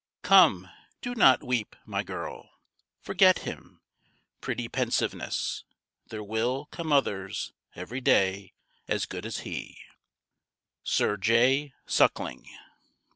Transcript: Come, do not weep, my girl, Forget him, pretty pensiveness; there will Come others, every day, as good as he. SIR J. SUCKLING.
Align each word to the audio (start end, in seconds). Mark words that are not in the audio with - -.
Come, 0.23 0.67
do 1.03 1.13
not 1.13 1.43
weep, 1.43 1.75
my 1.85 2.01
girl, 2.01 2.49
Forget 3.01 3.41
him, 3.43 3.81
pretty 4.39 4.67
pensiveness; 4.67 5.63
there 6.07 6.23
will 6.23 6.65
Come 6.71 6.91
others, 6.91 7.53
every 7.75 8.01
day, 8.01 8.53
as 8.87 9.05
good 9.05 9.27
as 9.27 9.41
he. 9.41 9.79
SIR 10.83 11.17
J. 11.17 11.73
SUCKLING. 11.85 12.47